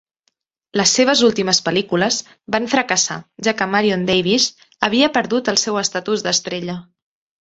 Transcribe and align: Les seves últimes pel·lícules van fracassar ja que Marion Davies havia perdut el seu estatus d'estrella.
Les 0.79 0.93
seves 0.99 1.19
últimes 1.27 1.59
pel·lícules 1.67 2.17
van 2.55 2.65
fracassar 2.71 3.17
ja 3.49 3.55
que 3.59 3.67
Marion 3.75 4.07
Davies 4.11 4.49
havia 4.89 5.11
perdut 5.19 5.53
el 5.55 5.61
seu 5.67 5.79
estatus 5.83 6.25
d'estrella. 6.31 6.79